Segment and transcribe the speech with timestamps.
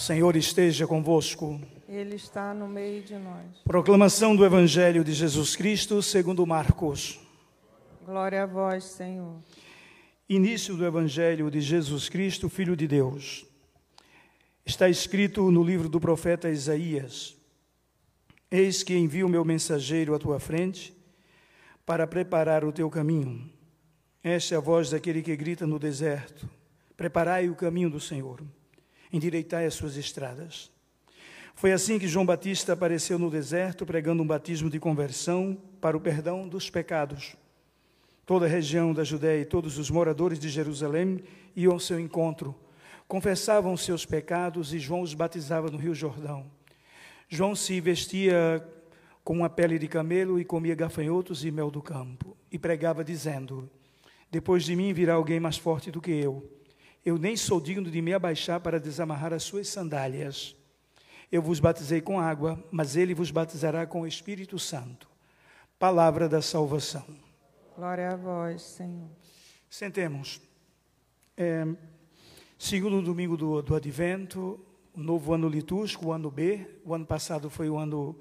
[0.00, 1.60] Senhor esteja convosco.
[1.86, 3.44] Ele está no meio de nós.
[3.64, 7.20] Proclamação do Evangelho de Jesus Cristo segundo Marcos.
[8.06, 9.36] Glória a vós, Senhor.
[10.26, 13.44] Início do Evangelho de Jesus Cristo, Filho de Deus.
[14.64, 17.36] Está escrito no livro do profeta Isaías:
[18.50, 20.96] Eis que envio meu mensageiro à tua frente
[21.84, 23.52] para preparar o teu caminho.
[24.24, 26.48] Esta é a voz daquele que grita no deserto:
[26.96, 28.40] Preparai o caminho do Senhor
[29.12, 30.70] endireitai as suas estradas.
[31.54, 36.00] Foi assim que João Batista apareceu no deserto pregando um batismo de conversão para o
[36.00, 37.36] perdão dos pecados.
[38.24, 41.22] Toda a região da Judéia e todos os moradores de Jerusalém
[41.54, 42.54] iam ao seu encontro,
[43.06, 46.46] confessavam seus pecados e João os batizava no Rio Jordão.
[47.28, 48.66] João se vestia
[49.22, 53.68] com uma pele de camelo e comia gafanhotos e mel do campo, e pregava dizendo:
[54.30, 56.59] Depois de mim virá alguém mais forte do que eu
[57.04, 60.54] eu nem sou digno de me abaixar para desamarrar as suas sandálias.
[61.32, 65.08] Eu vos batizei com água, mas ele vos batizará com o Espírito Santo.
[65.78, 67.06] Palavra da salvação.
[67.76, 69.08] Glória a vós, Senhor.
[69.68, 70.40] Sentemos.
[71.36, 71.66] É,
[72.58, 74.60] segundo domingo do, do Advento,
[74.94, 76.66] novo ano litúrgico, o ano B.
[76.84, 78.18] O ano passado foi o ano,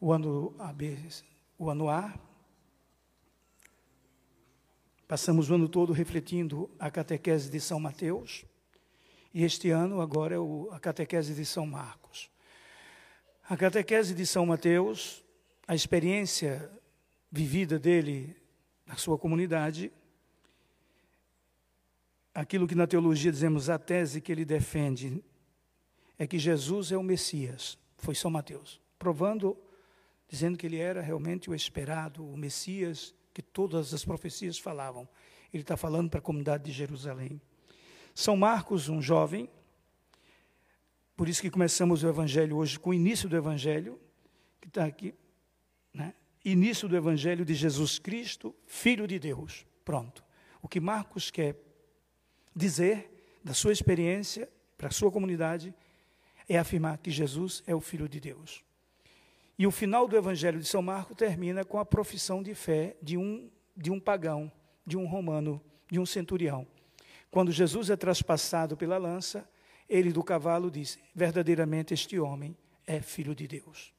[0.00, 0.96] o ano AB,
[1.58, 2.14] o ano A.
[5.10, 8.44] Passamos o ano todo refletindo a catequese de São Mateus,
[9.34, 10.38] e este ano agora é
[10.70, 12.30] a catequese de São Marcos.
[13.48, 15.24] A catequese de São Mateus,
[15.66, 16.70] a experiência
[17.28, 18.36] vivida dele
[18.86, 19.90] na sua comunidade,
[22.32, 25.24] aquilo que na teologia dizemos a tese que ele defende
[26.20, 29.58] é que Jesus é o Messias, foi São Mateus, provando,
[30.28, 35.08] dizendo que ele era realmente o esperado, o Messias que todas as profecias falavam.
[35.52, 37.40] Ele está falando para a comunidade de Jerusalém.
[38.14, 39.48] São Marcos, um jovem,
[41.16, 44.00] por isso que começamos o Evangelho hoje com o início do Evangelho,
[44.60, 45.14] que está aqui,
[45.92, 46.14] né?
[46.44, 49.66] Início do Evangelho de Jesus Cristo, Filho de Deus.
[49.84, 50.24] Pronto.
[50.62, 51.56] O que Marcos quer
[52.56, 55.74] dizer da sua experiência para a sua comunidade
[56.48, 58.64] é afirmar que Jesus é o Filho de Deus.
[59.60, 63.18] E o final do Evangelho de São Marcos termina com a profissão de fé de
[63.18, 64.50] um, de um pagão,
[64.86, 66.66] de um romano, de um centurião.
[67.30, 69.46] Quando Jesus é traspassado pela lança,
[69.86, 72.56] ele do cavalo diz: verdadeiramente este homem
[72.86, 73.92] é filho de Deus.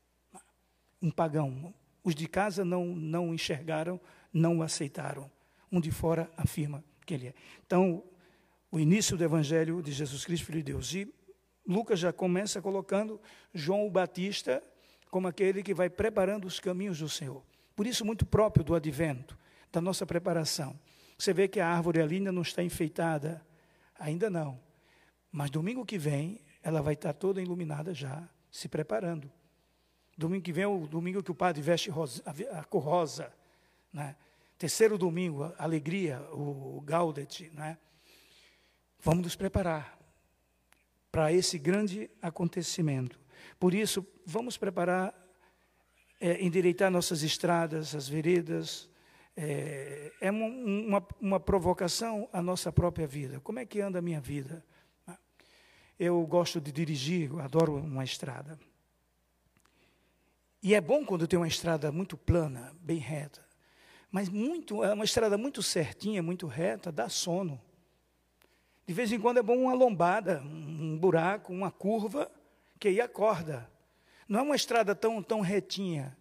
[0.99, 1.72] Um pagão.
[2.03, 4.01] Os de casa não, não enxergaram,
[4.33, 5.29] não o aceitaram.
[5.72, 7.33] Um de fora afirma que ele é.
[7.67, 8.03] Então,
[8.72, 10.91] o início do Evangelho de Jesus Cristo, Filho de Deus.
[10.95, 11.13] E
[11.67, 13.22] Lucas já começa colocando
[13.53, 14.63] João o Batista
[15.11, 17.44] como aquele que vai preparando os caminhos do Senhor.
[17.75, 19.38] Por isso, muito próprio do advento,
[19.69, 20.79] da nossa preparação.
[21.17, 23.45] Você vê que a árvore ali ainda não está enfeitada,
[23.99, 24.57] ainda não.
[25.29, 29.29] Mas domingo que vem, ela vai estar toda iluminada já, se preparando.
[30.17, 33.33] Domingo que vem é o domingo que o padre veste rosa, a cor rosa.
[33.91, 34.16] Né?
[34.57, 37.51] Terceiro domingo, a alegria, o Gaudet.
[37.53, 37.78] Né?
[38.99, 39.99] Vamos nos preparar
[41.11, 43.21] para esse grande acontecimento.
[43.59, 45.13] Por isso, vamos preparar,
[46.19, 48.90] é, endireitar nossas estradas, as veredas.
[49.35, 53.40] É, é uma, uma, uma provocação à nossa própria vida.
[53.40, 54.63] Como é que anda a minha vida?
[55.97, 58.59] Eu gosto de dirigir, eu adoro uma estrada.
[60.63, 63.44] E é bom quando tem uma estrada muito plana, bem reta.
[64.12, 67.59] Mas muito, é uma estrada muito certinha, muito reta, dá sono.
[68.85, 72.29] De vez em quando é bom uma lombada, um buraco, uma curva,
[72.81, 73.69] que aí acorda.
[74.28, 76.18] Não é uma estrada tão, tão retinha,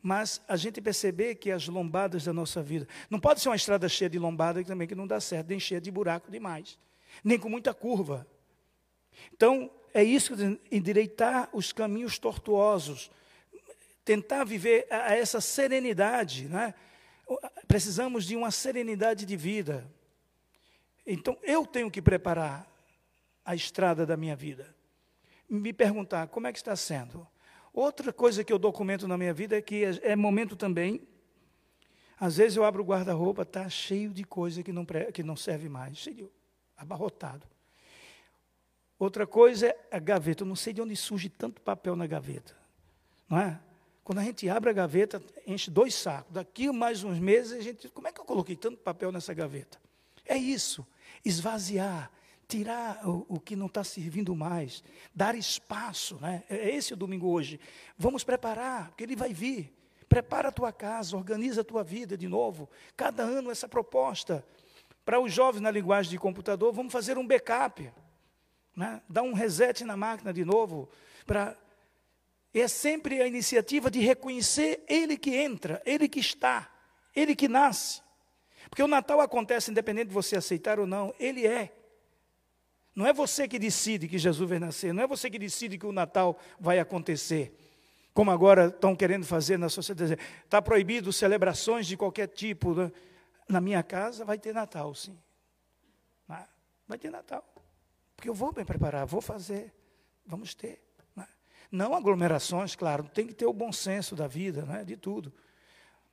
[0.00, 3.88] mas a gente perceber que as lombadas da nossa vida, não pode ser uma estrada
[3.88, 6.78] cheia de lombada também que não dá certo, nem cheia de buraco demais,
[7.24, 8.24] nem com muita curva.
[9.32, 10.34] Então, é isso,
[10.70, 13.10] endireitar os caminhos tortuosos,
[14.04, 16.74] tentar viver a, a essa serenidade, né?
[17.66, 19.90] Precisamos de uma serenidade de vida.
[21.04, 22.70] Então, eu tenho que preparar
[23.44, 24.77] a estrada da minha vida
[25.48, 27.26] me perguntar como é que está sendo.
[27.72, 31.00] Outra coisa que eu documento na minha vida é que é, é momento também.
[32.18, 35.68] Às vezes eu abro o guarda-roupa, está cheio de coisa que não, que não serve
[35.68, 36.30] mais, cheio,
[36.76, 37.46] abarrotado.
[38.98, 40.42] Outra coisa é a gaveta.
[40.42, 42.56] Eu não sei de onde surge tanto papel na gaveta.
[43.28, 43.60] Não é?
[44.02, 46.32] Quando a gente abre a gaveta, enche dois sacos.
[46.32, 47.88] Daqui mais uns meses, a gente.
[47.90, 49.78] Como é que eu coloquei tanto papel nessa gaveta?
[50.24, 50.84] É isso.
[51.24, 52.10] Esvaziar,
[52.48, 54.82] tirar o, o que não está servindo mais,
[55.14, 56.42] dar espaço, né?
[56.48, 57.60] É, é esse o domingo hoje.
[57.96, 59.72] Vamos preparar, porque ele vai vir.
[60.08, 62.66] Prepara a tua casa, organiza a tua vida de novo.
[62.96, 64.42] Cada ano essa proposta.
[65.04, 67.92] Para os jovens na linguagem de computador, vamos fazer um backup.
[68.74, 69.02] né?
[69.06, 70.88] dá um reset na máquina de novo,
[71.26, 71.54] para
[72.54, 76.68] é sempre a iniciativa de reconhecer Ele que entra, Ele que está,
[77.14, 78.00] Ele que nasce.
[78.70, 81.77] Porque o Natal acontece independente de você aceitar ou não, Ele é.
[82.98, 85.86] Não é você que decide que Jesus vai nascer, não é você que decide que
[85.86, 87.56] o Natal vai acontecer.
[88.12, 90.18] Como agora estão querendo fazer na sociedade.
[90.44, 92.74] Está proibido celebrações de qualquer tipo.
[92.74, 92.90] Né?
[93.48, 95.16] Na minha casa vai ter Natal, sim.
[96.88, 97.44] Vai ter Natal.
[98.16, 99.72] Porque eu vou me preparar, vou fazer.
[100.26, 100.82] Vamos ter.
[101.70, 105.32] Não aglomerações, claro, tem que ter o bom senso da vida, né, de tudo.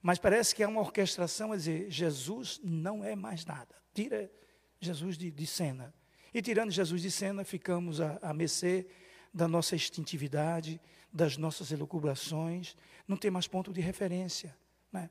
[0.04, 3.74] Mas parece que é uma orquestração a dizer: Jesus não é mais nada.
[3.92, 4.32] Tira
[4.80, 5.92] Jesus de, de cena.
[6.36, 8.86] E tirando Jesus de cena, ficamos a, a mercê
[9.34, 12.76] da nossa instintividade, das nossas elucubrações,
[13.08, 14.54] não tem mais ponto de referência.
[14.92, 15.10] Né?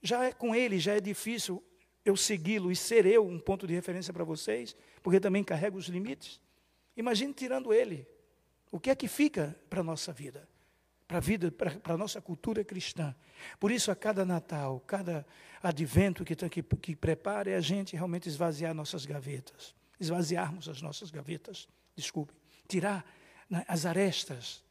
[0.00, 1.60] Já é com ele, já é difícil
[2.04, 5.86] eu segui-lo e ser eu um ponto de referência para vocês, porque também carrego os
[5.86, 6.40] limites.
[6.96, 8.06] Imagine tirando ele.
[8.70, 10.48] O que é que fica para a nossa vida?
[11.08, 13.16] Para a vida, para a nossa cultura cristã.
[13.58, 15.26] Por isso, a cada Natal, cada
[15.60, 19.74] advento que, que, que prepara, é a gente realmente esvaziar nossas gavetas.
[20.04, 22.32] Esvaziarmos as nossas gavetas, desculpe.
[22.68, 23.04] Tirar
[23.48, 24.62] né, as arestas.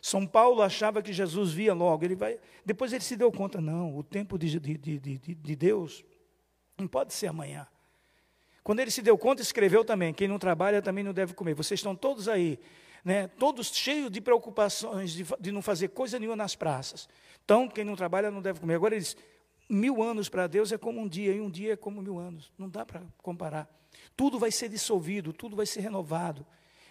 [0.00, 2.04] São Paulo achava que Jesus via logo.
[2.04, 5.56] Ele vai, depois ele se deu conta, não, o tempo de, de, de, de, de
[5.56, 6.04] Deus
[6.78, 7.66] não pode ser amanhã.
[8.62, 11.54] Quando ele se deu conta, escreveu também: quem não trabalha também não deve comer.
[11.54, 12.58] Vocês estão todos aí
[13.04, 17.08] né, todos cheios de preocupações de, de, não fazer coisa nenhuma nas praças.
[17.44, 18.74] Então, quem não trabalha não deve comer.
[18.74, 19.16] Agora eles,
[19.70, 22.52] mil anos para Deus é como um dia, e um dia é como mil anos.
[22.58, 23.68] Não dá para comparar.
[24.16, 26.44] Tudo vai ser dissolvido, tudo vai ser renovado.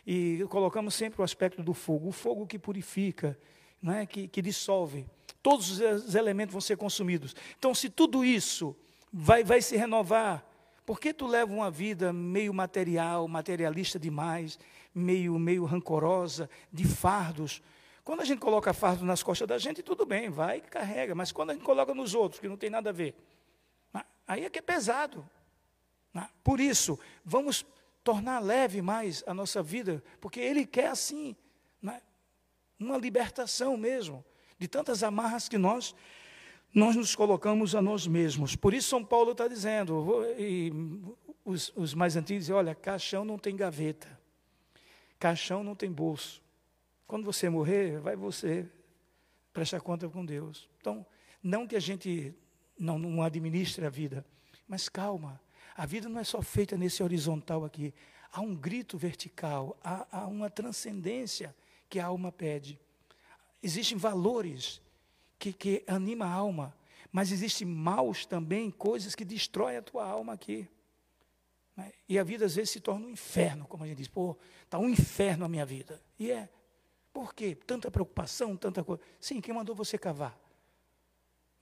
[0.07, 3.37] E colocamos sempre o aspecto do fogo, o fogo que purifica,
[3.81, 4.05] não é?
[4.05, 5.05] que, que dissolve.
[5.43, 7.35] Todos os elementos vão ser consumidos.
[7.57, 8.75] Então, se tudo isso
[9.11, 10.45] vai, vai se renovar,
[10.85, 14.57] por que tu leva uma vida meio material, materialista demais,
[14.95, 17.61] meio, meio rancorosa, de fardos?
[18.09, 21.13] Quando a gente coloca fardo nas costas da gente, tudo bem, vai e carrega.
[21.13, 23.13] Mas quando a gente coloca nos outros, que não tem nada a ver,
[23.93, 25.23] né, aí é que é pesado.
[26.11, 26.27] Né.
[26.43, 27.63] Por isso, vamos
[28.03, 31.35] tornar leve mais a nossa vida, porque Ele quer assim,
[31.79, 32.01] né,
[32.79, 34.25] uma libertação mesmo,
[34.57, 35.93] de tantas amarras que nós
[36.73, 38.55] nós nos colocamos a nós mesmos.
[38.55, 40.73] Por isso São Paulo está dizendo, e
[41.45, 44.19] os, os mais antigos dizem, olha, caixão não tem gaveta,
[45.19, 46.48] caixão não tem bolso.
[47.09, 48.69] Quando você morrer, vai você
[49.51, 50.69] prestar conta com Deus.
[50.79, 51.03] Então,
[51.41, 52.35] não que a gente
[52.77, 54.23] não, não administre a vida,
[54.67, 55.41] mas calma,
[55.75, 57.95] a vida não é só feita nesse horizontal aqui.
[58.31, 61.55] Há um grito vertical, há, há uma transcendência
[61.89, 62.79] que a alma pede.
[63.63, 64.79] Existem valores
[65.39, 66.77] que, que anima a alma,
[67.11, 70.69] mas existem maus também, coisas que destroem a tua alma aqui.
[71.75, 71.91] Né?
[72.07, 74.77] E a vida às vezes se torna um inferno, como a gente diz, pô, está
[74.77, 75.99] um inferno a minha vida.
[76.19, 76.47] E é.
[77.13, 77.55] Por quê?
[77.55, 79.01] Tanta preocupação, tanta coisa.
[79.19, 80.39] Sim, quem mandou você cavar?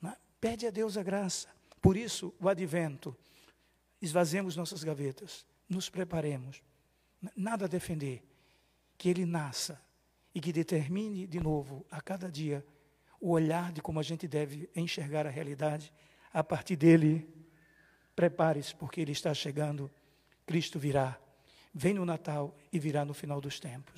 [0.00, 0.16] Né?
[0.40, 1.48] Pede a Deus a graça.
[1.80, 3.16] Por isso, o advento,
[4.00, 6.62] esvaziemos nossas gavetas, nos preparemos.
[7.36, 8.22] Nada a defender.
[8.96, 9.80] Que ele nasça
[10.34, 12.64] e que determine de novo, a cada dia,
[13.20, 15.92] o olhar de como a gente deve enxergar a realidade.
[16.32, 17.28] A partir dele,
[18.14, 19.90] prepare-se, porque ele está chegando.
[20.46, 21.18] Cristo virá.
[21.72, 23.94] Vem no Natal e virá no final dos tempos.